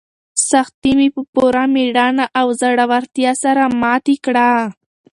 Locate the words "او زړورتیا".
2.39-3.31